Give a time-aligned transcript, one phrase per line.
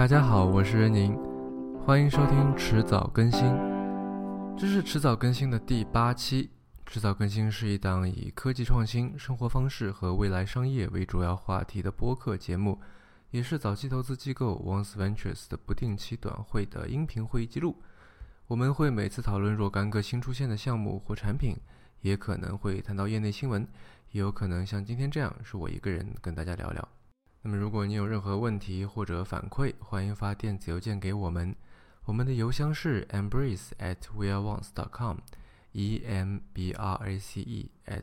[0.00, 1.14] 大家好，我是任宁，
[1.84, 3.42] 欢迎收听迟早更新。
[4.56, 6.48] 这是迟早更新的第八期。
[6.86, 12.80] 迟早更新是一档以科技创新、生活方式和未来商业为主要话题的播客节目，
[13.30, 17.76] 也是早期投资机构 Once Ventures 的不定期短会的音频会议记录。
[18.46, 21.54] 我们会每次讨论若干个新出现的项目或产品，
[22.00, 23.68] 也可能会谈到业内新闻，
[24.12, 26.88] 也有可能像今天这样是我一个人跟大家聊聊。
[27.42, 31.56] 那么，如果你有任何问题或者反馈，欢迎发电子邮件给我们。
[32.04, 38.02] 我们的邮箱是 embrace at weareones.com，e m b r a c e at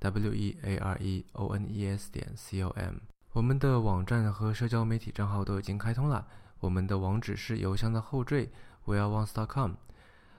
[0.00, 2.94] w e a r e o n e s 点 c o m。
[3.32, 6.26] 我们的网站和社交媒体账号都已经开通了。
[6.58, 8.50] 我们的网址是邮箱的后缀
[8.86, 9.72] weareones.com。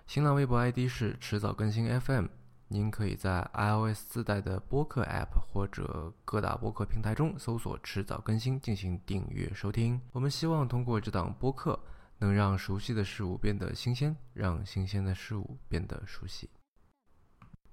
[0.08, 2.26] 新浪微博 ID 是迟早更新 FM。
[2.68, 10.02] 您可以在 iOS 自带的播客 App 或者各大播客平台中搜索“迟早更新”进行订阅收听。
[10.12, 11.80] 我们希望通过这档播客，
[12.18, 16.50] 能让熟悉的事物变得新鲜，让新鲜的事物变得熟悉。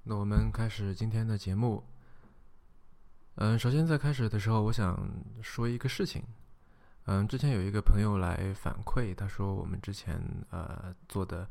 [0.02, 1.82] 那我们开始今天的节目。
[3.36, 5.08] 嗯，首先在开始的时候，我想
[5.40, 6.22] 说一个事情。
[7.06, 11.48] 嗯，之前有一个朋友来反馈，他说我们之前呃做的。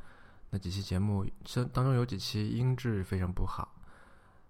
[0.54, 3.74] 那几期节目，这当中有几期音质非常不好。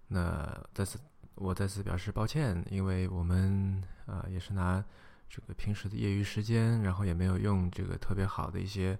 [0.08, 0.98] 那再次，
[1.36, 4.84] 我再次表示抱歉，因为我们呃也是拿
[5.28, 8.98] 这个平时的业余时间，然后也没有用这个特别好的一些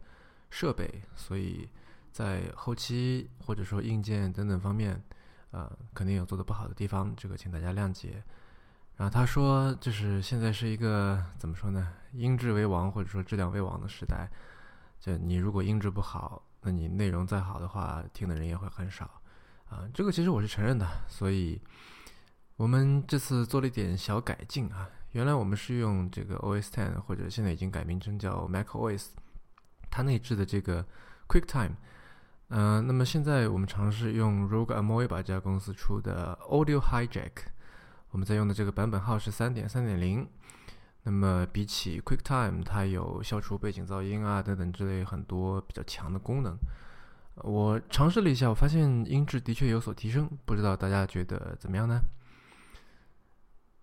[0.49, 1.69] 设备，所以
[2.13, 5.03] 在后期或者说硬件等等方面，
[5.51, 8.23] 呃肯定有做的不好的地方，这个请大家谅解。
[8.97, 14.31] 然后他说，就是现在是一个怎么说呢，音质为王或者说质量为王的时代，
[15.01, 16.41] 就你如果音质不好。
[16.63, 19.21] 那你内容再好的话，听的人也会很少，
[19.69, 20.89] 啊，这个其实我是承认的。
[21.09, 21.61] 所以，
[22.57, 24.89] 我们这次做了一点小改进啊。
[25.11, 29.09] 原来我们是用这个 OS Ten，或者现在已经改名称叫 macOS，
[29.91, 30.87] 它内置的这个
[31.29, 31.75] QuickTime。
[32.49, 37.33] 嗯，那么现在我们尝试用 Rogue Amoeba 这家公司出的 Audio Hijack，
[38.11, 40.27] 我们在用的这个版本号是三点三点零。
[41.05, 46.57] 那么比起 QuickTime，它有消除背景噪音啊等等之类很多比较强的功能。
[47.37, 52.01] 我尝试了一下，我发现音质的确有所提升，不知道大家觉得怎么样呢？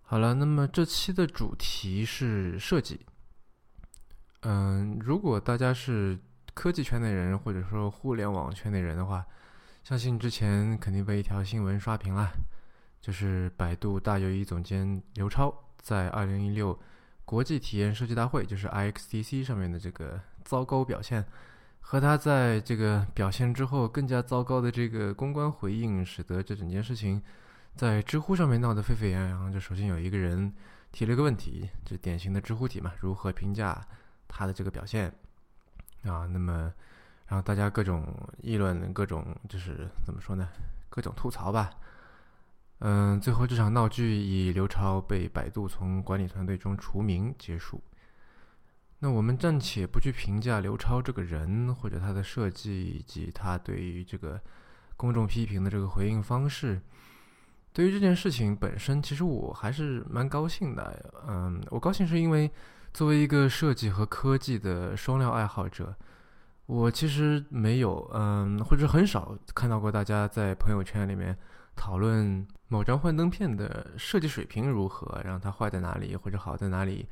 [0.04, 3.02] 好了，那么这期的主题是设计。
[4.44, 6.18] 嗯，如果大家是
[6.54, 9.26] 科技圈内人或者说互联网圈内人的话，
[9.84, 12.32] 相信之前肯定被一条新闻刷屏了，
[13.02, 16.80] 就是百度大 U 一总监刘超在二零一六。
[17.30, 21.24] 国际体验设计大会就是 IXTC 上面的这个糟糕表现，
[21.80, 27.22] 和他在这个表现之后更加糟糕的这个公关回应，使得这整件事情
[27.76, 29.54] 在知乎上面闹得沸沸扬扬。
[29.54, 30.52] 就首先有一个人
[30.92, 33.80] 提了一个问题，就典型的知乎体嘛，如何评价
[34.28, 35.14] 他的这个表现
[36.06, 36.26] 啊？
[36.26, 36.74] 那么，
[37.28, 38.12] 然后大家各种
[38.42, 40.50] 议论，各种就是怎么说呢？
[40.90, 41.70] 各种吐槽吧。
[42.80, 47.82] 嗯，最后这场闹剧以刘超被百度从管理团队中除名结束。
[49.00, 54.40] 那我们暂且不去评价刘超这个人或者他的设计以及他对于这个
[54.96, 56.82] 公众批评的这个回应方式。
[57.74, 61.12] 对于这件事情本身，其实我还是蛮高兴的。
[61.28, 62.50] 嗯，我高兴是因为
[62.94, 65.94] 作为一个设计和科技的双料爱好者，
[66.66, 71.38] 我其实没有嗯，或者很少看到过大家在朋友圈里面。
[71.80, 77.08] 讨论某张幻灯片的设计水平如何，让它坏在哪里或者好在哪里，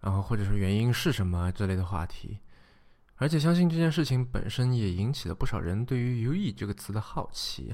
[0.00, 2.40] 然后或者说原因是什么之类的话题，
[3.14, 7.72] 而且相信这件事情本身也引起了不少人对于 “UE” 这个词的好奇，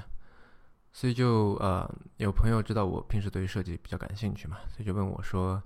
[0.92, 5.62] 所以就呃有朋友知道我平时对于设计比较感兴趣嘛，所以就问我说，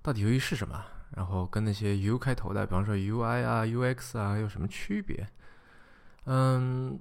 [0.00, 0.80] 到底 “UE” 是什么？
[1.16, 5.28] 然后跟那些 “U” 开头的，比方说 “UI” 啊、“UX” 啊有什么区别？
[6.26, 7.00] 嗯。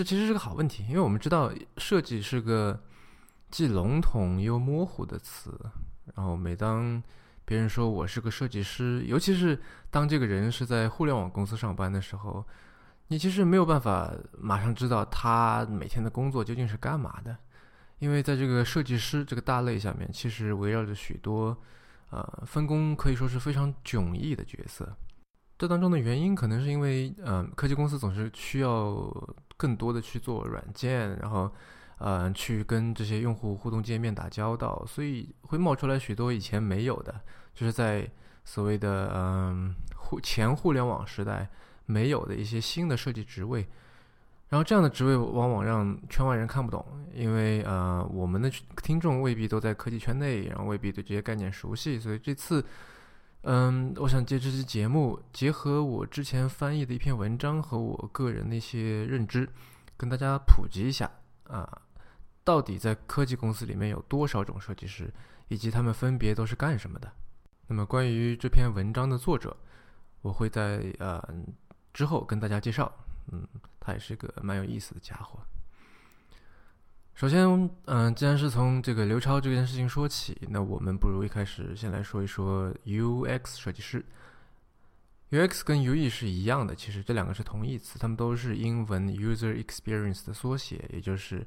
[0.00, 2.82] 这其实是个好问题，因为我们知道设计是个
[3.50, 5.54] 既笼统又模糊的词。
[6.14, 7.02] 然后每当
[7.44, 9.60] 别人说我是个设计师，尤其是
[9.90, 12.42] 当这个人是在互联网公司上班的时候，
[13.08, 17.36] 你其实没有办法马上知道他每天的工作究竟是干嘛的，
[17.98, 21.54] 因为在这个设计师这个大类下面，其实围绕着许多
[22.08, 24.96] 呃分工可以说是非常迥异的角色。
[25.58, 29.12] 这当中的原因可能是因为，嗯，科技公司总是需要。
[29.60, 31.52] 更多的去做软件，然后，
[31.98, 37.20] 呃，去跟这些用户互动界面打交道，所以会冒出来许多以前没有的，
[37.52, 38.10] 就是在
[38.42, 41.46] 所谓的嗯互前互联网时代
[41.84, 43.68] 没有的一些新的设计职位。
[44.48, 46.84] 然后这样的职位往往让圈外人看不懂，
[47.14, 48.50] 因为呃我们的
[48.82, 52.64] 听众未必都在科技圈内，然后未必对这些概念熟悉，所以这次
[53.42, 59.48] 嗯，我想借这期节目，结合我之前翻译的一篇文章和我个人的一些认知，
[59.96, 61.10] 跟大家普及一下
[61.44, 61.80] 啊，
[62.44, 65.10] 到底在科技公司里面有多少种设计师，
[65.48, 67.10] 以及他们分别都是干什么的。
[67.66, 69.56] 那么关于这篇文章的作者，
[70.20, 71.22] 我会在呃
[71.94, 72.92] 之后跟大家介绍。
[73.32, 73.46] 嗯，
[73.78, 75.40] 他也是个蛮有意思的家伙。
[77.20, 84.02] 首先，嗯，既然是从这个刘超这件事情说起，那我们不如一开始先来说一说 UX 设计师。
[85.30, 91.46] UX 跟 UE 是一样的，其实这两个是同义词，它们都是英文 User Experience 的缩写，也就是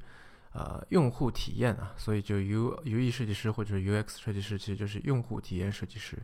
[0.52, 1.92] 呃用户体验啊。
[1.96, 6.16] 所以就 U UE 设计师或者 UX 设计师，其实就是用户体验设计师。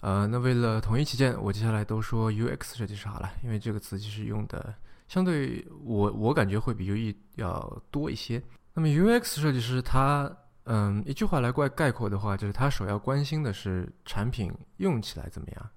[0.00, 4.74] 呃，那为了统一起见，我接下来都说 UX 设计师好了，因为这个词其实用的。
[5.10, 8.40] 相对我，我感觉会比 UE 要多一些。
[8.72, 10.30] 那么 UX 设计师他，
[10.66, 15.70] 嗯，一句话来概概括的话，就是他首要关心的是产品用起来怎么样。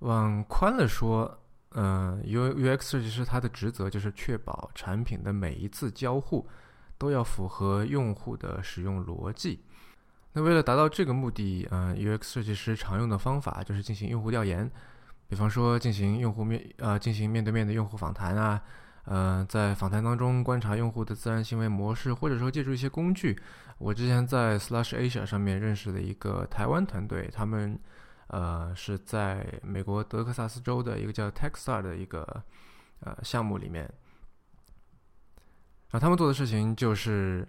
[0.00, 6.46] 往宽了说，嗯，U UX 设计师他的职责就是确保产品的每一次交互
[6.98, 9.64] 都要符合用户的使用逻辑。
[10.34, 14.70] 那为了达到这个目的，嗯，UX 设计师常用的方法就是进行用户调研。
[15.32, 18.62] 比方说，进行用户面呃进行面对面的用户访谈啊，
[19.04, 23.40] 呃，在访谈当中观察用户的自然行为模式，或者说借助一些工具。
[23.78, 27.80] 我之前在 Slash Asia 上面认识的一个台湾团队，他们
[28.26, 32.42] 呃是在美国德克萨斯州的一个叫 Techstar 的一个
[33.00, 33.94] 呃项目里面，然
[35.92, 37.48] 后他们做的事情就是。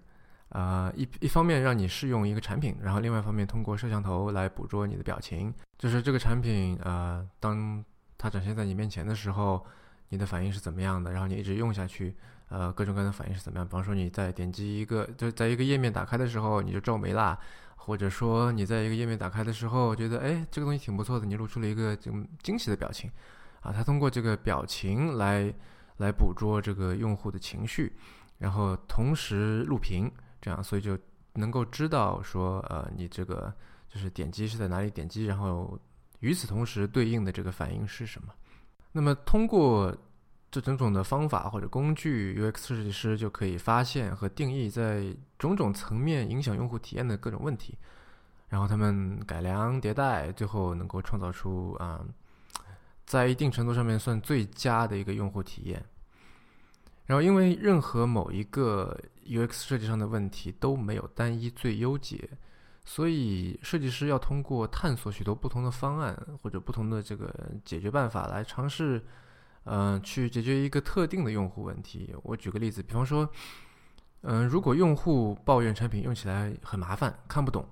[0.54, 7.84] 啊，一一方面让你试用一个产品，然后另外一方面通过摄像头来捕捉你的表情，就是这个产品啊，当
[8.20, 9.66] 它展现在你面前的时候，
[10.10, 11.12] 你的反应是怎么样的？
[11.12, 12.16] 然后你一直用下去，
[12.50, 13.66] 呃，各种各样的反应是怎么样？
[13.66, 17.36] 比方说你在点击一个，就在一个页面打开的时候你就皱眉啦，
[17.76, 23.10] 或者说你在一个页面打开的时候觉得哎这个东西挺不错的，你露出了一个惊惊喜的表情，
[23.62, 25.52] 啊，它通过这个表情来
[25.98, 27.92] 来捕捉这个用户的情绪，
[28.38, 30.12] 然后同时录屏。
[30.44, 31.00] 这样，所以就
[31.36, 33.52] 能够知道说，呃，你这个
[33.88, 35.80] 就是点击是在哪里点击，然后
[36.20, 38.34] 与此同时对应的这个反应是什么。
[38.92, 39.96] 那么通过
[40.52, 47.78] 这种种的方法或者工具，UX 设计师就可以发现和定义在种种层面影响用户体验的各种问题，
[48.50, 52.06] 然后他们改良迭代，最后能够创造出啊，
[53.06, 55.82] 在一定程度上面算最佳的一个用户体验。
[57.06, 62.30] 然后，因为任何某一个 UX 设计上的问题都没有单一最优解，
[62.86, 67.34] 所以设计师要通过探索许多不同的方案或者不同的这个
[67.64, 69.04] 解决办法来尝试，
[69.66, 72.16] 嗯，去解决一个特定的用户问题。
[72.24, 73.30] 我举个例子，比方说，
[74.22, 77.68] 嗯，如果用户抱怨产品用起来很麻烦、看不懂，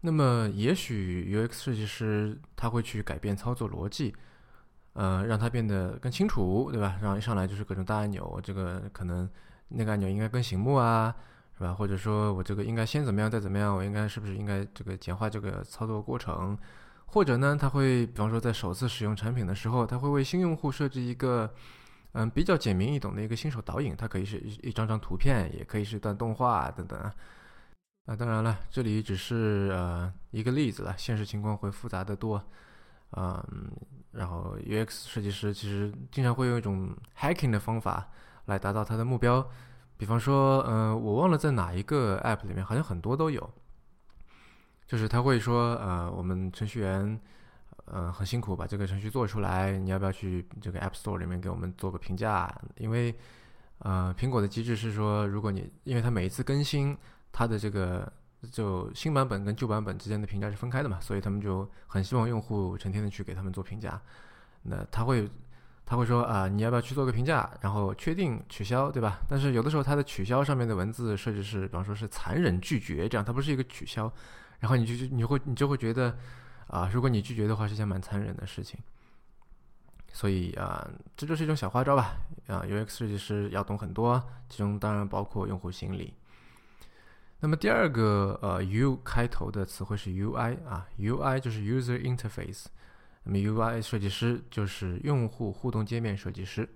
[0.00, 4.14] 那么也许 UX 设计师他会去改变操作逻辑。
[4.96, 6.96] 呃，让它变得更清楚，对吧？
[7.02, 9.28] 然后一上来就是各种大按钮，这个可能
[9.68, 11.14] 那个按钮应该更醒目啊，
[11.56, 11.72] 是吧？
[11.74, 13.74] 或者说我这个应该先怎么样，再怎么样？
[13.74, 16.56] 我应该是不是应该这个简化这个操作过程？
[17.06, 21.52] 或者呢，他会比方说在首次使用产品的时候，他会为新用户设置一个
[22.12, 27.14] 嗯比较简明易懂的一个新手导引，它可以是一一张张图片，也可以是一段动画等等啊。
[28.06, 32.42] 啊，当然了，这里只是呃一个例子了，现实情况会复杂的多。
[33.16, 33.70] 嗯，
[34.10, 38.08] 然后 UX 设计师其实经常会用一种 hacking 的方法
[38.46, 39.46] 来达到他的目标，
[39.96, 43.48] 比方说，嗯，我忘了在哪一个 app 里面，好像很多都有，
[44.86, 47.20] 就是他会说，呃，我们程序员，
[47.86, 52.52] 呃，很辛苦把这个程序做出来，你要不要去这个 App Store 里面给我们做个评价？
[52.76, 53.14] 因为，
[53.78, 56.96] 呃，苹果的机制是说，如果你，因为它每一次更新
[57.32, 58.10] 它的这个。
[58.52, 63.98] 就新版本跟旧版本之间的评价是分开的嘛，所以他们就很希望用户成天的去给他们做评价。
[64.64, 65.26] 那他会
[65.86, 69.20] 他会说啊，你要不要去做个评价，然后确定取消，对吧？
[69.28, 74.10] 但是有的时候它的取消上面的文字设置是，比方说是残忍拒绝，这样它不是一个取消，
[74.60, 76.16] 然后你就你会你就会觉得
[76.68, 78.78] 啊，如果你拒绝的话是件蛮残忍的事情。
[80.12, 82.14] 所以啊，这就是一种小花招吧。
[82.46, 86.14] 啊，UX 设计师要懂很多，其中当然包括用户心理。
[87.40, 92.66] 那么第二个呃 U 开头的词汇是 UI 啊，UI 就是 User Interface，
[93.24, 96.68] 那么 UI 设计师就是用户互动界面设计师。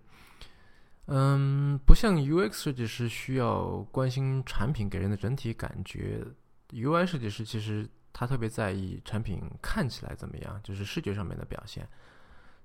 [1.06, 6.22] 嗯，不像 UX 设计师需要关心产品给人的整体感觉
[6.70, 11.88] ，UI 设计师其实他特别在意产品看起来怎么样，就是视觉上面的表现，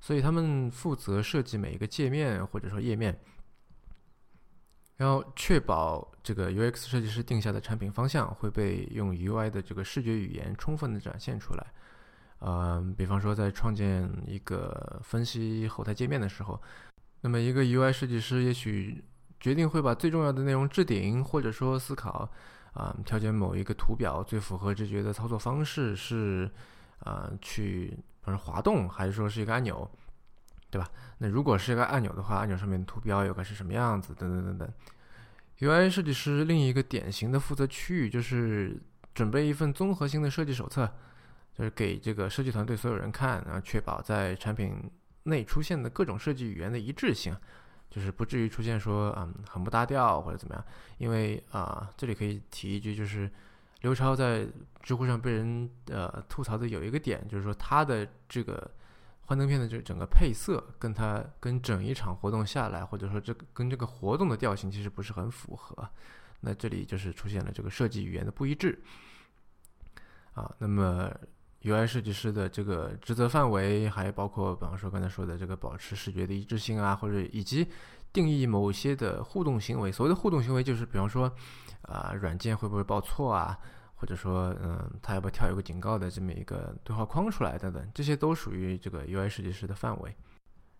[0.01, 3.17] 所以他们负责设计每一个界面或者说页面。
[4.95, 11.65] 然后确保这个 UX 设计师定下的产品方向会被用 UI 的这个视觉语言充分的展现出来。
[12.45, 16.61] 嗯，比方说在创建一个分析后台界面的时候，
[17.21, 19.01] 那么一个 UI 设计师也许
[19.39, 22.29] 决定会把最重要的内容置顶，或者说思考
[22.73, 26.51] 啊，调节某一个图表最符合直觉的操作方式是
[26.99, 29.89] 啊，去比如滑动，还是说是一个按钮，
[30.69, 30.89] 对吧？
[31.19, 34.13] 那如果是一个按钮的话，按钮上面的图标又该是什么样子？
[34.15, 34.69] 等等等等。
[35.59, 38.77] UI 设计师另一个典型的负责区域就是
[39.13, 40.91] 准备一份综合性的设计手册。
[41.57, 44.89] 就是给这个设计团队所有人看，然后确保在产品
[45.23, 47.37] 内出现的各种设计语言的一致性，
[47.91, 50.65] 就是不至于出现说嗯很不搭调或者怎么样。
[50.97, 53.29] 因为啊，这里可以提一句，就是
[53.81, 54.47] 刘超在
[54.81, 58.71] 知乎上被人呃吐槽的有一个点，就是说他的这个
[59.21, 65.87] 幻灯片的这整个配色跟他跟整一场活动下来，或者说这跟这个活动的调性其实不是很符合。
[66.41, 68.81] 那这里就是出现了这个设计语言的不一致
[70.33, 71.15] 啊，那么。
[71.63, 77.65] UI 设计师的这个职责范围，还包括，比方说刚才说的这个保持视觉的一致性啊，或者以及
[78.11, 79.89] 定义某些的互动行为。
[79.89, 81.31] 所谓的互动行为，就是比方说，
[81.83, 83.57] 啊，软件会不会报错啊，
[83.95, 90.13] 或者说，嗯，它要不要跳一个警告的这么一个对话框出来等等，这些都属于这个 UI 设计师的范围。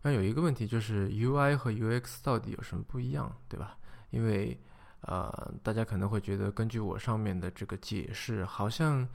[0.02, 3.78] 那有一个问题就是 UI 和 UX 到底有什么不一样，对吧？
[4.10, 4.60] 因为，
[5.04, 9.08] 呃，大家可能会觉得，根据我上面的这个解释，好像。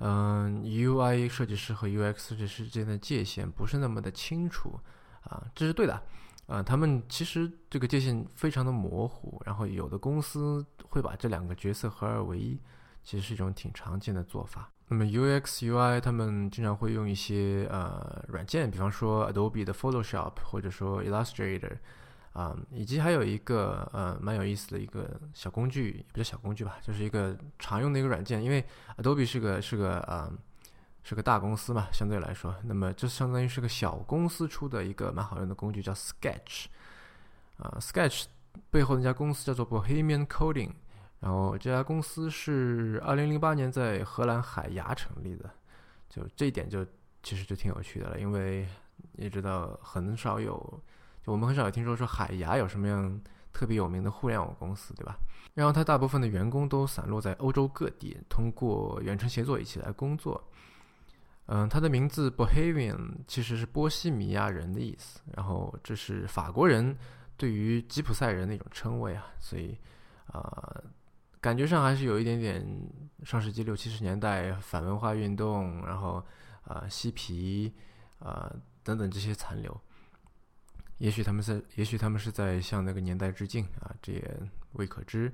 [0.00, 4.80] 嗯，UI 设计师和 UX 设计师之间的界限不是那么的清楚
[5.22, 6.02] 啊，这是对的。
[6.46, 12.58] 啊，他们其实这个界限非常的模糊，然后有的公司会把这两个角色合二为一，
[13.04, 14.68] 其实是一种挺常见的做法。
[14.88, 21.76] 那么 UX、UI 他们经常会用一些呃软件，比方说 Adobe 的 Photoshop 或者说 Illustrator。
[22.32, 28.40] 啊，以及还有一个呃蛮有意思的一个小工具，也不叫小工具吧，就是一个常用的一个软件。
[28.40, 28.64] 因为
[28.98, 30.32] Adobe 是个是个呃
[31.02, 36.66] 是个大公司嘛，相对来说，那么这相当于是个小公司出的一个蛮好用的工具，叫 Sketch。
[37.56, 38.26] 啊，Sketch
[38.70, 40.70] 背后那家公司叫做 Bohemian Coding，
[41.18, 45.50] 然后这家公司是二零零八年在荷兰海牙成立的。
[46.08, 46.86] 就这一点就
[47.24, 48.68] 其实就挺有趣的了，因为
[49.14, 50.80] 你知道很少有。
[51.30, 53.20] 我们很少有听说说海牙有什么样
[53.52, 55.16] 特别有名的互联网公司，对吧？
[55.54, 60.42] 然后它大部分的员工都散落在欧洲各地，通过远程协作一起来工作。
[61.46, 66.96] 嗯，它的名字 Bohemian 其实是波西米亚人的意思，然后这是法国人
[67.36, 69.78] 对于吉普赛人的一种称谓啊，所以
[70.26, 70.82] 啊，
[71.40, 72.66] 感觉上还是有一点点
[73.24, 76.24] 上世纪六七十年代反文化运动，然后
[76.62, 77.72] 啊嬉皮
[78.18, 79.80] 啊等等这些残留。
[81.00, 84.40] 也许他们在，也许他们是在向那个年代致敬啊，这也
[84.72, 85.32] 未可知。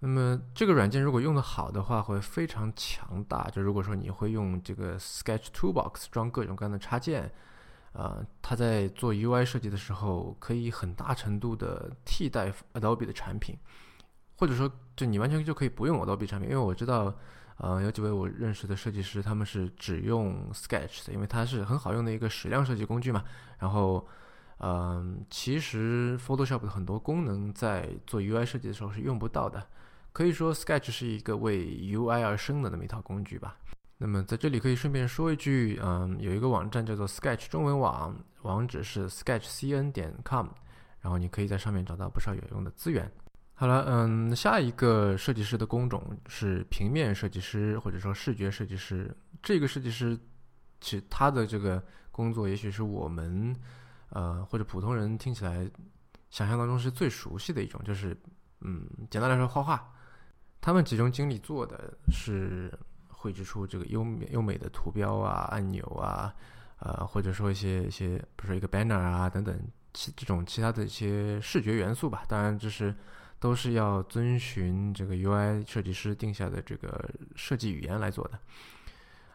[0.00, 3.48] 那么这个软件如果用的好的话，会非常强大。
[3.50, 7.32] 就如果说你会用这个 Sketch Toolbox 装各种各样的插件，
[7.92, 13.56] 啊，它在做 UI 设计的时候，可以很大程度的替代 Adobe 的产品，
[14.36, 16.50] 或者说，就你完全就可以不用 Adobe 产品。
[16.50, 17.16] 因为我知道，
[17.58, 23.24] 呃，有几位我认识的设计师，他们是只用 Sketch 的，因为它是很好用的一个矢量设计工具嘛。
[23.58, 24.06] 然后
[24.60, 29.64] 嗯，其实 Photoshop 的很多功能在做 UI 设计的时候是用不到的，
[30.12, 33.56] 可以说 Sketch 是一个为 UI 而生的那么一套工具吧。
[33.98, 40.48] 那么在这里可以顺便说一句，嗯，有一个网站叫做 Sketch 中文网，网址是 sketchcn 点 com，
[41.00, 43.08] 然后你可以在上面找到不少有用的资源。
[43.54, 49.16] 好了，嗯，下一个设计师的工种是平面设计师或者说视觉设计师。
[49.40, 50.18] 这个设计师
[50.80, 53.54] 其他的这个工作，也许是我们。
[54.10, 55.70] 呃，或者普通人听起来
[56.30, 58.16] 想象当中是最熟悉的一种，就是
[58.60, 59.92] 嗯，简单来说，画画。
[60.60, 62.72] 他们集中精力做的是
[63.08, 66.34] 绘制出这个优美优美的图标啊、按钮啊，
[66.80, 69.56] 呃，或者说一些一些，比如说一个 banner 啊等等
[69.94, 72.24] 其这种其他的一些视觉元素吧。
[72.28, 72.94] 当然，这是
[73.38, 78.38] 都是要遵循这个 UI 设计师定下的这个设计语言来做的。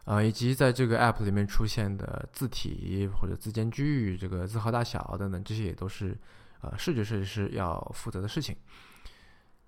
[0.06, 6.18] 啊，以及在这个 App 里面出现的字体或者字间距、这个字号大小等等，这些也都是
[6.60, 8.56] 呃视觉设计师要负责的事情。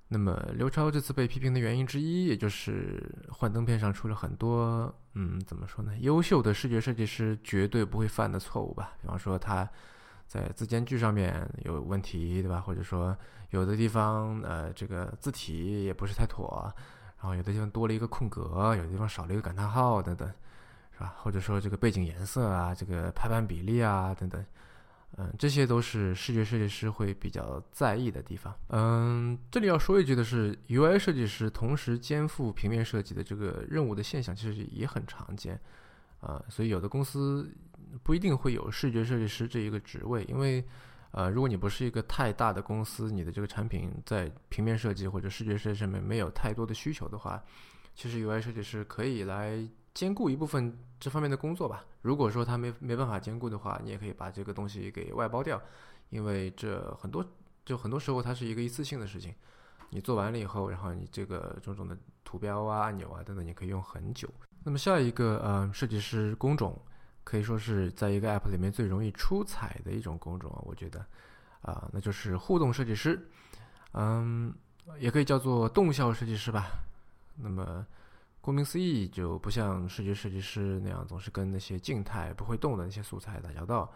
[0.10, 5.98] 那么刘超这次被批评的原因之一，也就是幻灯片上出了很多嗯，怎么说呢？
[6.00, 8.92] 优秀的视觉设计师绝对不会犯的错误吧？
[9.02, 9.68] 比方说他
[10.28, 12.60] 在字间距上面有问题，对吧？
[12.60, 13.18] 或者说
[13.52, 16.72] 有的地方呃这个字体也不是太妥。
[17.26, 20.32] 然后有的地方多了一个空格，有的地方少了一个感叹号等等，
[20.94, 21.16] 是吧？
[21.18, 24.46] 或者说这个背景颜色啊，这个排版比例啊等等，
[25.18, 28.54] 嗯，这些都是视觉设计师会比较在意的地方。
[28.70, 35.60] 嗯，这里要说一句的是，UI 设计师同时肩负平面设计的这个任务的现象，其实也很常见。
[36.20, 37.52] 啊，所以有的公司
[38.04, 40.64] 不一定会有视觉设计师这一个职位，因为，
[41.16, 47.42] 呃，如果你不是一个太大的公司，你的这个产品在平面设计或者视觉设计上面没有太多的需求的话，
[47.96, 49.66] 其实 UI 设计师可以来。
[49.96, 51.86] 兼顾一部分这方面的工作吧。
[52.02, 55.58] 如果说他没没办法兼顾的话，你也可以把这个东西给外包掉，
[56.10, 57.26] 因为这很多
[57.64, 59.34] 就很多时候它是一个一次性的事情。
[59.92, 64.28] 你做完了以后，然后你这个种种的图标啊、按钮啊等等，你可以用很久。
[64.66, 66.78] 那么下一个呃，设计师工种
[67.26, 71.06] 可以说是在一个 app 里面最容易出彩的一种工种啊，我觉得
[71.62, 73.28] 啊，那就是互动设计师，
[73.92, 74.54] 嗯，
[75.00, 76.68] 也可以叫做动效设计师吧。
[77.36, 77.86] 那么。
[78.46, 83.92] 顾名思义，就不像视觉设计师那样总是跟那些静态不会动的那些素材打交道。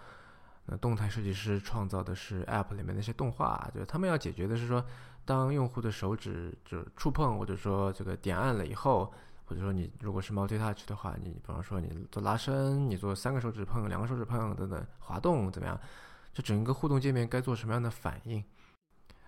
[0.66, 4.84] 那动态设计师创造的是 App 里面那些动画，就是他们要解决的是说，
[5.24, 9.14] 当用户的手指就触碰或者说这个点按了以后，
[9.50, 15.80] 或者说你如果是 Multi Touch 的话，你比方说你做拉伸，你做三个手指碰、两个手指碰等等，滑动怎么样？
[16.32, 18.44] 这整个互动界面该做什么样的反应？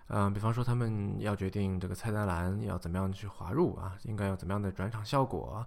[0.06, 5.66] 嗯，比方说他们要决定这个菜单栏要怎么样去滑入啊，应该要怎么样的转场效果，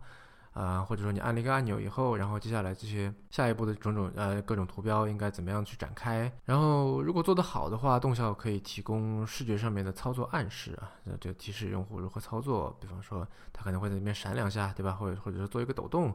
[0.56, 6.32] 啊或者说你按了一个按钮以后，然后接下来这些下一步的种种呃各种图标应该怎么样去展开？
[6.46, 12.76] 然后如果做得好的话，动效可以提供视觉上面的操作暗示啊，就提示用户如何操作。
[12.80, 14.94] 比方说他可能会在里面闪两下，对吧？
[14.94, 16.12] 或者或者是做一个抖动。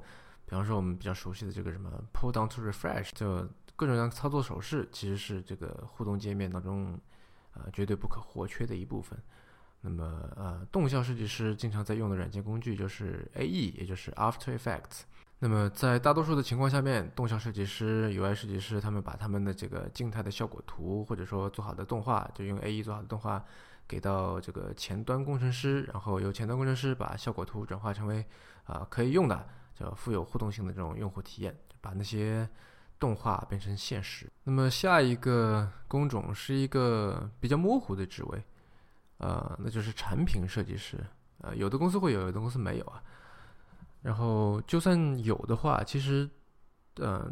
[0.47, 6.99] 比方说我们比较熟悉的这个什么 pull down to refresh，就各种各样操作手势，其实是这个互动界面当中。
[7.53, 9.19] 呃，绝对不可或缺的一部分。
[9.83, 15.03] 那么，呃，动效设计师经常在用的软件工具就是 AE，也就是 After Effects。
[15.39, 23.43] 那么，在大多数的情况下面，动效设计师、UI 设计师他们把他们的这个静态的效果图，或者说做好的动画，就用 AE 做好的动画，
[23.89, 28.25] 给到这个前端工程师，然后由前端工程师把效果图转化成为
[28.65, 32.49] 啊可以用的，叫富有互动性的这种用户体验，把那些。
[33.01, 34.31] 动画变成现实。
[34.45, 38.45] 那么下一个工种是一个比较模糊的职位，
[39.21, 40.99] 呃，那就是产品设计师。
[41.43, 43.03] 呃，有的公司会有，有的公司没有啊。
[44.03, 46.29] 然后就算有的话，其实，
[46.97, 47.31] 呃，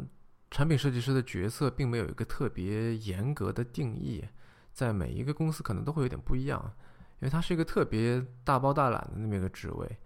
[0.49, 4.23] 产品设计师的角色并没有一个特别严格的定义，
[4.71, 6.59] 在每一个公司可能都会有点不一样，
[7.19, 9.97] 因为它是一个特别大包大揽的那么一个职位。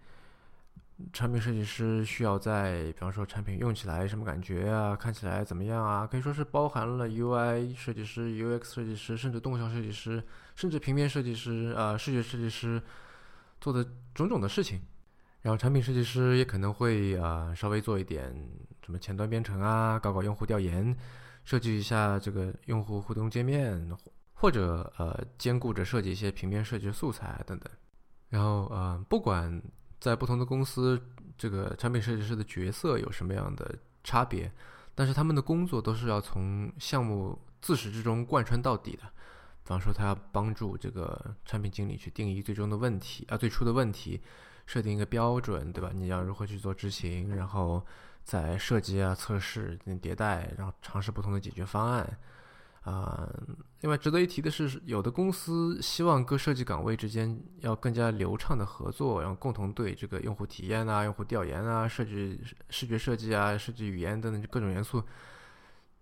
[1.12, 10.22] 产品设计师需要在，比方说产品用起来什么感觉啊，看起来怎么样啊，可以说是包含了 UI 设计师、UX 设计师，甚至动效设计师，
[10.54, 12.80] 甚至平面设计师啊，视觉设计师
[13.60, 14.80] 做的种种的事情。
[15.42, 18.32] 然后产品设计师也可能会啊，稍微做一点
[18.84, 20.96] 什么前端编程啊，搞搞用户调研，
[21.44, 23.90] 设计一下这个用户互动界面，
[24.32, 27.68] 或者呃，兼顾着设计一些平面设计素材等等。
[28.28, 29.60] 然后呃，不管。
[30.04, 31.00] 在不同的公司，
[31.38, 34.52] 这个产品设计师的角色有什么样的差别？
[34.94, 39.04] 但是他们的工作都是要从项目自始至终贯穿到底的。
[39.62, 44.20] 比方说，他要帮助这个产品经理去定义最终的问题啊，最初的问题，
[44.66, 45.90] 设定一个标准，对吧？
[45.94, 47.82] 你要如何去做执行，然后
[48.22, 52.18] 在设计啊、测试、迭代，然后尝试不同的解决方案。
[52.84, 53.26] 啊，
[53.80, 65.02] 另外值得一提的是，有的公司希望各设计岗位之间要更加流畅的合作，然后共同对这个用户体验啊、用户调研啊、设计视觉设计啊、设计语言等等各种元素、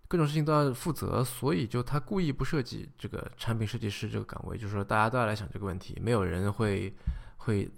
[0.09, 6.93] 各种事情都要负责，所以就他故意不设计这个产品设计师这个岗位，就是说大家都要来想这个问题，没有人会
[7.37, 7.71] 会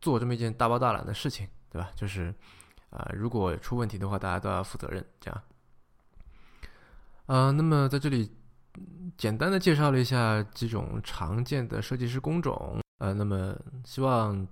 [0.00, 1.90] 做这么一件大包大揽的事情，对吧？
[1.96, 2.32] 就是
[2.90, 5.42] 啊，如果出问题的话，大家都要负责任，这样。
[7.26, 8.30] 啊，那么在这里
[9.18, 12.78] 简单的介绍了一下几种常见的设计师工种。
[12.98, 14.46] 呃，那么希望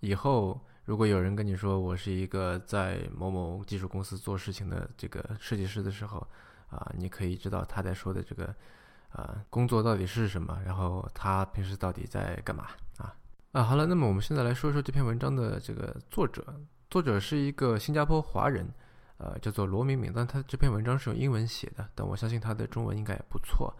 [0.00, 6.26] 以后如果有人跟你说我是一个在某某技术公司做事情的这个设计师的时候，
[6.70, 8.54] 啊，你可以知道他在说的这个
[9.10, 13.14] 啊工作到底是什么，然后他平时到底在干嘛啊？
[13.52, 16.42] 啊，好了，那么我们现在来说说这篇文章的这个作者，
[16.88, 18.66] 作者是一个新加坡华人。
[19.24, 23.74] 呃，叫做罗明明，但他这篇文章是用英文写的，但我相信他的中文应该也不错。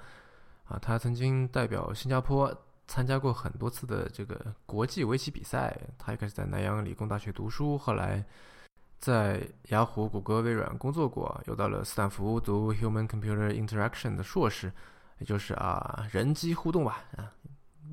[0.67, 2.51] 啊，他曾经代表新加坡
[2.87, 5.79] 参加过很多次的这个国际围棋比赛。
[5.99, 8.25] 他一开始在南洋理工大学读书，后来
[8.99, 14.73] 在雅虎、谷歌、微软工作过，又到了斯坦福读 Human Computer Interaction 的硕士，
[15.19, 17.05] 也就是啊人机互动吧。
[17.19, 17.31] 啊，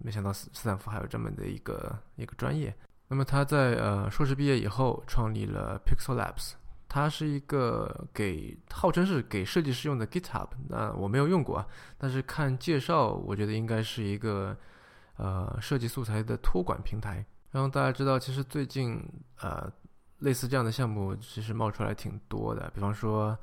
[0.01, 2.73] 没想到斯斯坦福还有这么的一个一个专业。
[3.09, 6.53] 那么他在呃硕士毕业以后，创立了 Pixel Labs。
[6.93, 11.65] 它是一个给号称是给设计师用的 GitHub，那我没有用过啊，
[11.97, 14.57] 但是看介绍，我觉得应该是一个
[15.15, 17.25] 呃设计素材的托管平台。
[17.49, 19.01] 然后大家知道，其实最近
[19.39, 19.71] 呃
[20.19, 23.37] 类似这样的项目其实冒出来挺多的，比方说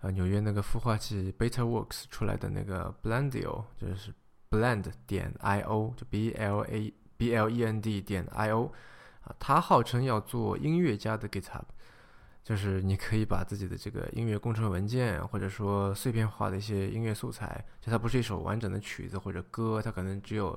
[0.00, 4.10] 呃纽约那个孵化器 BetaWorks 出来的那个 Blendio，就是
[4.48, 8.70] Blend 点 io，就 B L A B L E N D 点 io。
[9.20, 11.64] 啊，它号称要做音乐家的 GitHub，
[12.46, 20.52] 就是你可以把自己的这个音乐工程文件，或者说碎片化的一些音乐素材，就它不是一首完整的曲子或者歌，它可能只有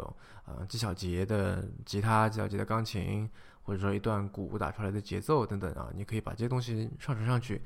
[0.46, 3.28] 呃几小节的吉他、几小节的钢琴，
[3.64, 7.60] 或者说一段鼓打出来的节奏等等啊，你可以把这些东西上传上去，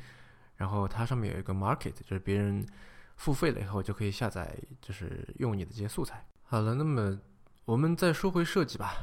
[0.55, 2.65] 然后它上面有一个 Market，就是别人
[3.17, 6.25] 付费了以后就可以下载，就是用你的这些素材。
[6.43, 7.19] 好了，那么
[7.65, 8.93] 我们再说回设计吧。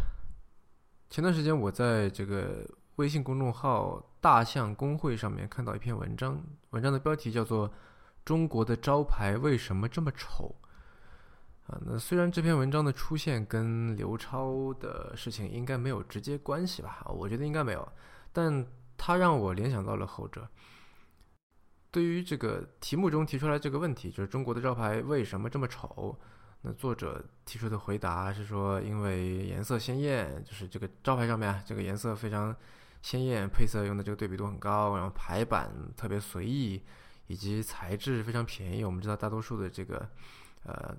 [1.10, 7.68] 前段时间，我在这个微信公众号“大象公会”上面看到一篇文章，文章的标题叫做
[8.24, 10.54] 《中国的招牌为什么这么丑》。
[11.72, 17.92] 啊，那虽然这篇文章的出现跟刘超的事情应该没有直接关系吧，我觉得应该没有，
[18.32, 20.48] 但它让我联想到了后者。
[21.92, 26.18] 对于这个题目中提出来这个问题，就是中国的招牌为什么这么丑？
[26.62, 32.54] 那作者提出的回答是说，因为颜色鲜艳，就是这个招牌上面啊，这个颜色非常
[33.02, 36.82] 鲜艳，配色用的这个对比度很高，然后排版特别随意，
[37.26, 38.84] 以及材质非常便宜。
[38.84, 40.08] 我们知道大多数的这个
[40.64, 40.96] 呃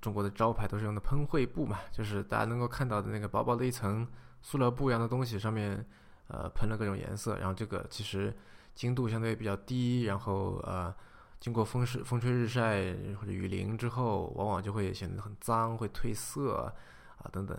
[0.00, 4.06] 中国的招牌都是用的喷绘布嘛，就是大家能够看到的那个薄薄的一层
[4.42, 5.84] 塑料布一样的东西，上面
[6.28, 8.34] 呃喷了各种颜色，然后这个其实
[8.74, 10.94] 精度相对比较低，然后呃。
[11.40, 16.72] 经过风势、风吹日晒或者雨淋之后，往往就会显得很脏，会褪色
[17.18, 17.54] 啊等等，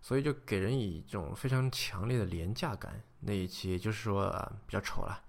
[0.00, 3.02] 所以就给人以这种非常强烈的廉价感。
[3.20, 5.20] 那一期也就是说啊比较丑了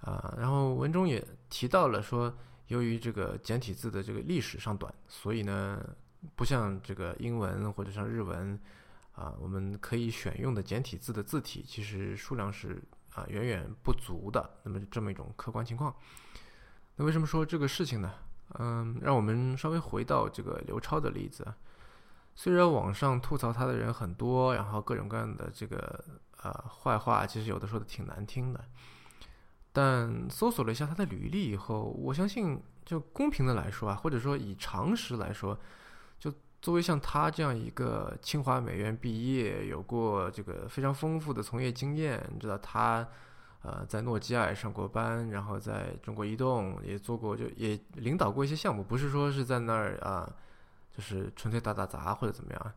[0.00, 0.34] 啊。
[0.38, 2.32] 然后文中也提到了说，
[2.66, 5.82] 由于这个简体字的这个历史上短，所以呢
[6.36, 8.58] 不像这个英文或者像日文
[9.12, 12.82] 啊，我们可以选用的简体字的字体其实数量是
[13.14, 14.58] 啊远远不足的。
[14.64, 15.94] 那么这么一种客观情况。
[16.96, 18.12] 那为什么说这个事情呢？
[18.58, 21.46] 嗯，让我们稍微回到这个刘超的例子。
[22.40, 26.04] 虽然网上吐槽他的人很多，然后各种各样的这个
[26.40, 28.64] 呃坏话，其实有的说的挺难听的。
[29.72, 35.58] 但搜索了一下他的履历以后，我相信，就公平的来说啊，或者说以常识来说，
[36.20, 43.04] 就作为像他这样一个清华美院毕业，有过这个非常丰富的从业经验，你知道他。
[43.62, 50.32] 呃，在诺基亚也上过班，然后在中国移动也做过，就也领导过一些项目，不是说是在那儿啊，
[50.98, 52.72] 就是纯粹打打杂或者怎么样。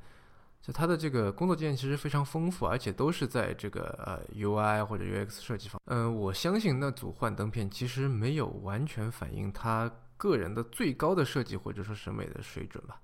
[0.62, 5.82] 就他的这个工作经验其实非常丰富，而且都是在这个呃 UI 或者 UX 设计方。
[5.86, 13.02] 嗯，我相信那组幻灯片其实没有完全反映他个人的最高的设计或者说审美的水准吧。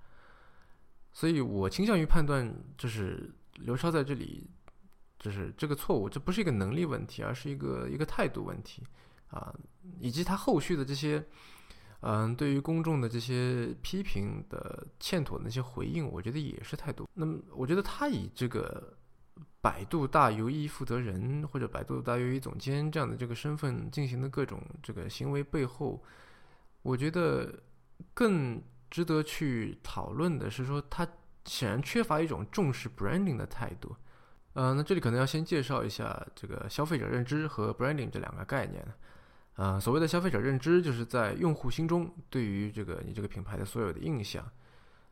[1.12, 4.48] 所以我倾向于判断，就是刘超在这里。
[5.20, 8.84] 就是这个错误，这不是一个能力问题，而是一个一个态度问题，
[9.32, 9.52] 啊，
[10.00, 11.28] 以及他后续的这些，
[12.02, 17.10] 嗯，对于公众的这些批评的欠妥的那些回应，我觉得也是态度。
[17.14, 18.96] 那么，我觉得他以这个
[19.62, 26.04] 百度大 U 一负责人或者百度大 U 一总监这样的这个身份进行的各种这个行为背后，
[26.84, 27.52] 我觉得
[28.14, 31.06] 更值得去讨论的是说，他
[31.46, 33.96] 显然缺乏一种重视 branding 的态度。
[34.54, 38.86] 呃，那这里可能要先介绍一下这个消费者认知和 branding 这两个概念。
[39.58, 44.48] 呃，所谓的消费者认知，就是在用户心中对于这个你这个品牌的所有的印象，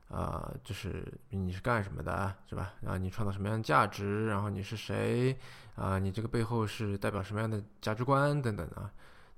[0.08, 2.73] 啊，就是你是干什么的，是吧？
[2.86, 5.38] 啊，你创造什么样的价值，然后你是谁，
[5.75, 8.89] 啊，你这个背后是代表什么样的价值观等等啊。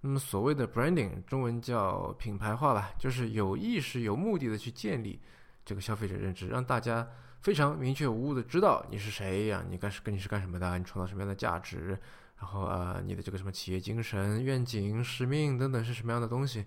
[0.01, 5.19] 那么所谓的 branding，中文叫品牌化吧，就是有意识、有目的的去建立
[5.65, 7.07] 这个消费者认知，让大家。
[7.39, 9.63] 非常明确无误的知道你是谁呀？
[9.69, 10.77] 你干是跟你是干什么的？
[10.77, 11.97] 你创造什么样的价值？
[12.39, 16.65] 然后呃，你的这个什么企业精神、愿景、使命等等是什么样的东西？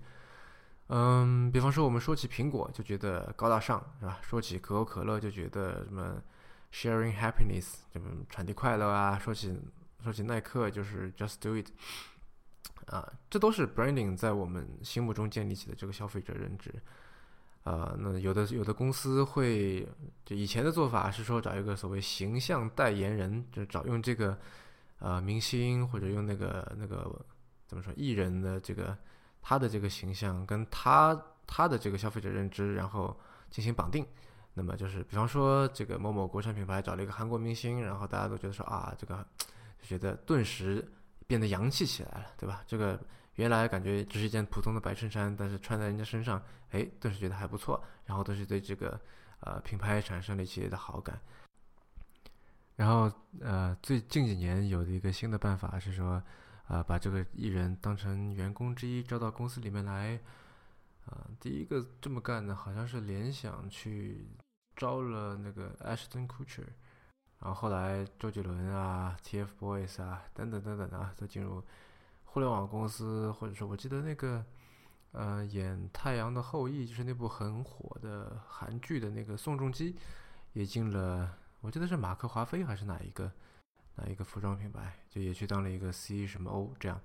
[0.88, 4.18] 嗯，比方说我们说起苹果就觉得高大上，是吧？
[4.22, 6.20] 说起可口可乐就觉得什么
[6.72, 9.16] sharing happiness，什么传递快乐啊？
[9.16, 9.56] 说起
[10.02, 11.68] 说起耐克就是 just do it，
[12.92, 16.74] 啊，这都是 branding 在我们心目中建立起的这个消费者认知。
[17.62, 19.86] 呃，那有的有的公司会，
[20.24, 24.36] 就以前的做法是说找一个所谓形象代言人，就找用这个
[25.00, 27.10] 呃明星或者用那个那个
[27.66, 28.96] 怎么说艺人的这个
[29.42, 33.18] 他的这个形象跟他他的这个消费者认知，然后
[33.50, 34.06] 进行绑定。
[34.52, 39.26] 那么就是比方说这个某某国产品牌找了一个韩国明星，然后大家都觉得说啊，这个
[39.80, 40.86] 就觉得顿时
[41.26, 42.62] 变得洋气起来了，对吧？
[42.66, 43.00] 这个
[43.36, 49.00] 原来感觉只是一件普通的白衬衫，但是穿在人家身上，哎，顿时觉得还不错，然后顿时对这个
[49.38, 51.18] 呃品牌产生了一些的好感。
[52.80, 56.22] 然后呃，最近几年有的一个新的办法是说，
[56.66, 60.18] 呃，把这个艺人当成员工之一招到公司里面来。
[61.04, 64.26] 啊，第一个这么干的好像是联想去
[64.76, 66.64] 招了那个 Ashton Kutcher。
[67.40, 71.62] 然后后来，周杰伦啊、TFBOYS 啊等等等等啊，都进入
[72.24, 74.42] 互联网公司，或者说，我记得那个
[75.12, 79.94] 呃，演《太阳的后裔》就是那部很火的韩剧的那个宋仲基，
[80.54, 83.30] 也进了，我记得是马克华菲还是哪一个
[83.96, 87.00] 哪一个服装品牌，就也去当了一个 C 什么 O 这样，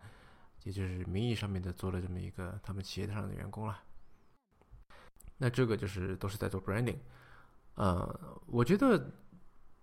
[0.63, 3.83] 也就是名义上面的做了这么一个他们企业上的员工了。
[5.37, 6.97] 那这个就是都是在做 branding，
[7.75, 9.11] 呃，我觉得。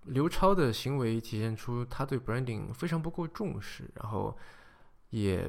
[0.07, 4.37] 刘超的行为体现出他对 branding 非常不够重视，然后
[5.11, 5.49] 也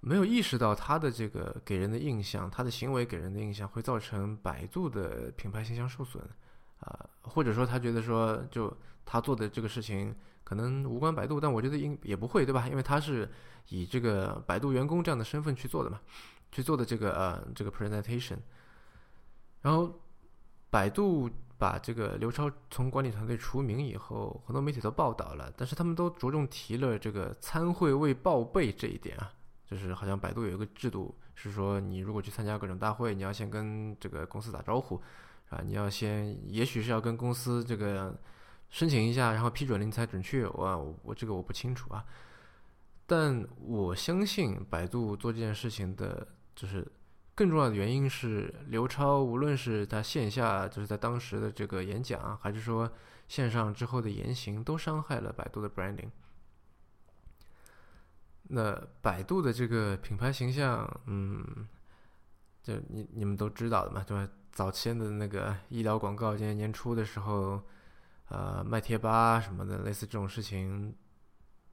[0.00, 6.22] 没有意识到他的这个给人的印象，他的行为给人的印象会造成百度的品牌形象受损，
[6.80, 10.14] 啊，或者说他觉得说就他做的这个事情
[10.44, 12.68] 可能无关百度，但我觉得应也不会，对吧？
[12.68, 13.30] 因为他是
[13.68, 16.00] 以这个百度员工这样的身份去做的嘛，
[16.52, 18.38] 去做的这个呃这个 presentation，
[19.62, 20.00] 然后
[20.70, 21.30] 百度。
[21.60, 29.32] 把这个刘超从管理团队除名以后，很多媒体都报道了，但是他们都着重提了这个参会未报备这一点啊，
[29.66, 35.02] 就是好像百度有一个制度，是说你如果去参加各种大会，你要先跟这个公司打招呼，
[35.50, 38.18] 啊，你要先，也许是要跟公司这个
[38.70, 42.04] 申请一下，然后批准了你才准确，我我这个我不清楚啊，
[43.06, 46.86] 但我相信百度做这件事情的，就是。
[47.34, 52.90] 更重要的原因是，刘超无论是他线下就是在当时的这个演讲，还是说
[53.28, 56.10] 线上之后的言行，都伤害了百度的 branding。
[58.42, 61.68] 那百度的这个品牌形象，嗯，
[62.60, 64.28] 就你你们都知道的嘛，对吧？
[64.58, 67.62] 早期的那个医疗广告，今年年初的时候，
[68.28, 70.92] 呃，卖贴吧什么的，类似这种事情，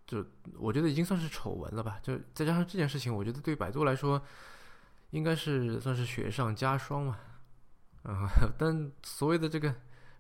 [0.05, 0.23] 就
[0.59, 1.97] 我觉得已经算是丑闻了吧。
[2.03, 4.21] 就再加上这件事情，我觉得对百度来说。
[5.11, 7.17] 应该是算是雪上加霜嘛，
[8.03, 9.73] 啊， 但所谓的这个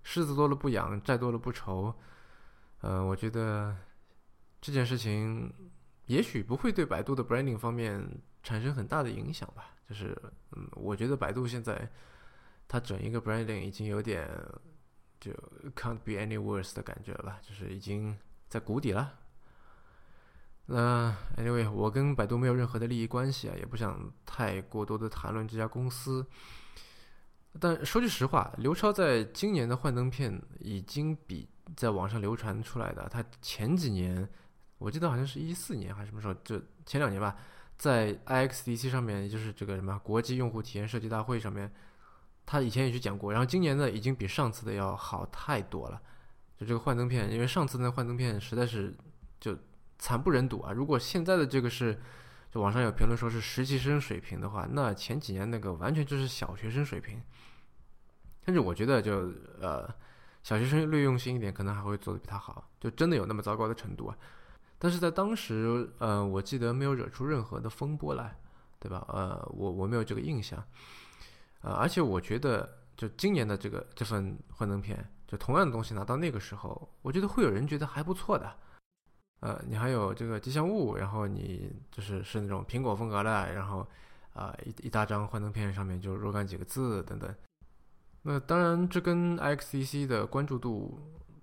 [0.03, 1.93] 狮子多了不痒，债多了不愁，
[2.79, 3.75] 呃，我觉得
[4.61, 5.53] 这件事情
[6.05, 8.09] 也许不会对百度的 branding 方面
[8.41, 9.65] 产生很大的影响吧。
[9.89, 10.17] 就是，
[10.53, 11.91] 嗯，我觉得百度现在
[12.67, 14.27] 它整一个 branding 已经有点
[15.19, 15.31] 就
[15.75, 19.13] can't be any worse 的感觉了吧，就是已经在谷底了。
[20.67, 26.25] 那 anyway，我跟百度没有任何的利益关系啊，也不想太过多的谈论这家公司。
[27.59, 34.27] 但说句实话，刘超在今年的幻灯片已经比在网上流传出来的，他前几年，
[34.77, 37.37] 我记得好像是一四年还是什么时候，就前两年吧，
[37.77, 41.71] 在 IXDC 上面，就是这个什么国际用户体验设计大会上面，
[42.45, 43.31] 他以前也去讲过。
[43.31, 46.01] 然后今年呢，已经比上次的要好太多了。
[46.57, 48.95] 就这个幻灯片，因为上次那幻灯片实在是
[49.39, 49.57] 就。
[49.97, 50.73] 惨不忍睹啊！
[50.73, 51.97] 如果现在的这个是，
[52.51, 57.19] 就网上有评论说是实习生水平的话，那前几年那个完全就是小学生水平。
[58.45, 59.31] 甚至我觉得，就
[59.61, 59.87] 呃，
[60.43, 62.69] 小学生略用心一点，可能还会做的比他好。
[62.77, 64.17] 就真的有那么糟糕的程度啊？
[64.77, 68.37] 但是在当时，呃，我记得没有惹出任何的风波来，
[68.79, 69.05] 对吧？
[69.07, 70.61] 呃，我我没有这个印象。
[71.65, 78.55] 呃，而且我觉得，就今年的这个这份幻灯片，就同样的东西拿到那个时候，我觉得会有人觉得还不错的。
[79.39, 83.87] 呃，你还有这个吉祥物，然后你就是是那种苹果风格的，然后
[84.33, 87.33] 啊一一大张幻灯片上面就若干几个字等等。
[88.21, 90.99] 那当然，这跟 XCC 的关注度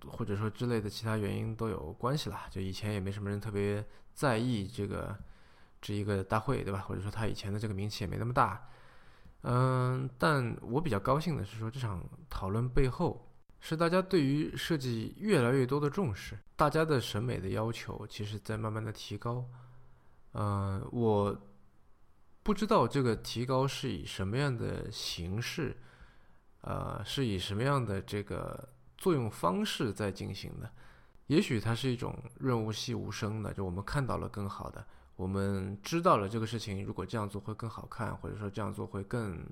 [0.07, 2.47] 或者说之类的其他原因都有关系啦。
[2.49, 5.19] 就以前也没什么人特别在意这个
[5.81, 6.79] 这一个大会，对吧？
[6.79, 8.69] 或者说他以前的这个名气也没那么大。
[9.43, 13.29] 嗯，但我比较高兴的是说这场讨论背后。
[13.65, 19.49] 是大家对于设计越来越多的重视，大家的审美的要求其实在慢慢的提高。
[20.33, 21.41] 嗯，我
[22.43, 25.77] 不知道这个提高是以什么样的形式，
[26.63, 30.69] 呃，是以什么样的这个作用方式在进行的。
[31.29, 34.85] 也许它是一种润物细无声的，就我们看到了更好的，
[35.17, 39.45] 我们知道了这个事情如果这样做会更好看，或者说这样做会更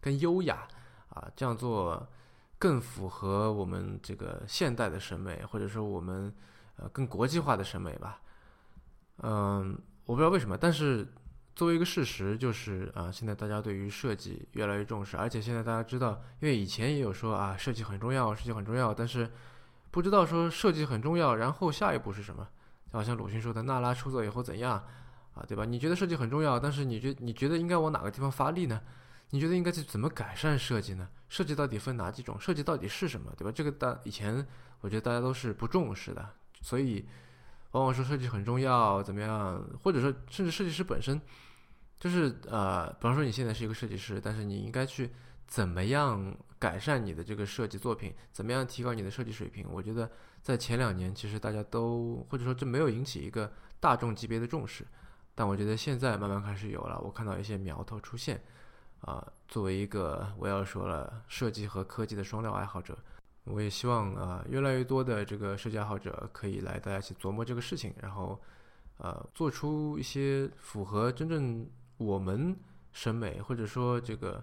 [0.00, 0.66] 更优雅
[1.08, 2.06] 啊，这样做。
[2.58, 6.34] 更符合我们这个现代的审美，或者说我们
[6.76, 8.18] 呃更国际化的审美吧。
[9.18, 11.06] 嗯，我不知道为什么，但是
[11.54, 19.30] 作为一个事实，就是啊，现在大家对于设计越来越重视，而且现在大家知道，因为以前也有说啊，设计很重要，设计很重要，但是
[19.90, 22.48] 不知道说设计很重要，然后下一步是什么，
[22.90, 24.82] 就好像鲁迅说的“娜拉出走以后怎样”，
[25.36, 25.64] 啊，对吧？
[25.64, 28.80] 你觉得设计很重要，但是你觉你觉得应该往哪个地方发力呢？
[29.30, 31.08] 你觉得应该去怎么改善设计呢？
[31.28, 32.40] 设计到底分哪几种？
[32.40, 33.32] 设计到底是什么？
[33.36, 33.52] 对吧？
[33.54, 34.46] 这个大以前
[34.80, 36.26] 我觉得大家都是不重视的，
[36.62, 37.06] 所以
[37.72, 39.62] 往往说设计很重要，怎么样？
[39.82, 41.20] 或者说甚至设计师本身，
[41.98, 45.10] 就是呃，比方说你现在是一个设计师，但是你应该去
[45.46, 48.14] 怎么样改善你的这个设计作品？
[48.32, 49.66] 怎么样提高你的设计水平？
[49.70, 54.86] 我觉得在前两年其实大家都或者说这没有引起一个大众级别的重视，
[55.36, 58.42] 但我觉得现在慢慢开始有了，我看到一些苗头出现。
[59.02, 62.98] 啊，作为一个我要说了设计和科技的双料爱好者，
[63.44, 68.40] 我也希望啊，越来越多的这个设计爱好者可以来大家一起琢磨这个事情，然后
[68.96, 71.68] 呃，做出一些符合真正
[71.98, 72.56] 我们
[72.90, 74.42] 审美或者说这个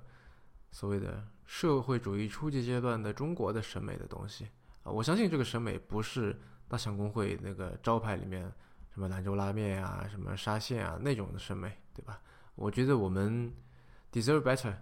[0.72, 4.48] 所谓的社会主义初级阶段的中国的审美的东西
[4.84, 4.92] 啊。
[4.92, 8.50] 我相信这个审美不是大象公会那个招牌里面
[8.94, 12.22] 什么兰州拉面啊、什么沙县啊那种的审美，对吧？
[12.56, 13.54] 我觉得我们。
[14.14, 14.76] Deserve better，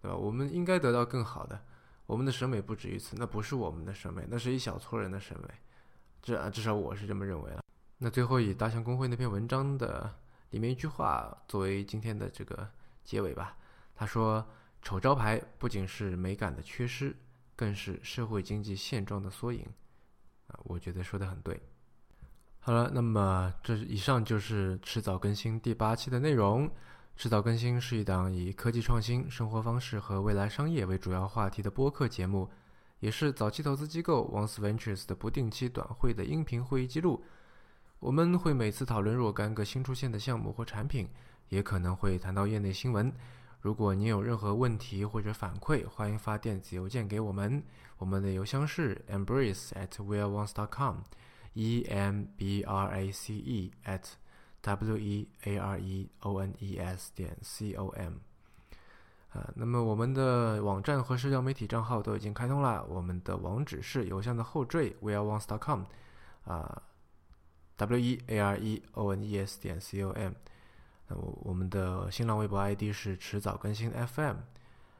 [0.00, 0.16] 对吧？
[0.16, 1.62] 我们应该得到更好的。
[2.06, 5.48] 我们的审美不止于此，那不是我们的审美，那是一小撮人的审美。
[6.22, 7.62] 这至少我是这么认为的。
[7.98, 10.10] 那最后以大象公会那篇文章的
[10.48, 12.66] 里面一句话作为今天的这个
[13.04, 13.58] 结尾吧。
[13.94, 14.42] 他说
[14.80, 17.14] ：“丑招牌不仅是美感的缺失，
[17.54, 19.66] 更是社会经济现状的缩影。”
[20.48, 21.60] 啊，我觉得说的很对。
[22.66, 26.68] 好了，那么这以上就是迟早更新第八期的内容。
[27.16, 32.50] 迟早更新是一档以科技创新、生活方式和未来商业为主要话题的播客节目，
[32.98, 37.22] 也是早期投资机构 Once Ventures 的不定期短会的音频会议记录。
[38.00, 41.08] 我们会每次讨论若干个新出现的项目或产品，
[41.50, 43.12] 也可能会谈到业内新闻。
[43.60, 47.62] 如果您有任何问题或者反馈，欢迎发电子邮件给我们。
[47.98, 49.86] 我们的邮箱是 embrace at
[51.56, 54.02] e m b r a c e at
[54.60, 58.12] w e a r e o n e s 点 c o m，
[59.32, 65.84] 啊，那么我们的网站和社交媒体账号都已经开通了，我们的网址是邮箱的后缀 weareones.com，
[66.44, 66.82] 啊
[67.78, 70.32] ，w e a r e o n e s 点 c o m，
[71.08, 74.36] 那我我们的新浪微博 ID 是迟早更新 FM。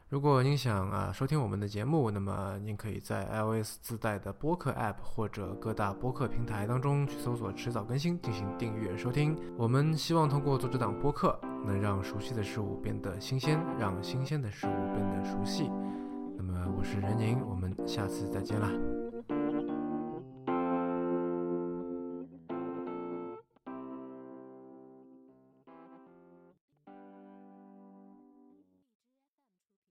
[0.09, 9.37] 如果您想啊收听我们的节目，那么您可以在 iOS 自带的播客 App 或者各大播客平台当中去搜索“迟早更新”进行订阅收听。
[9.57, 15.69] 我们希望通过做这档播客，能让熟悉的事物变得新鲜，让新鲜的事物变得熟悉。
[16.37, 18.96] 那么我是任宁，我们下次再见啦。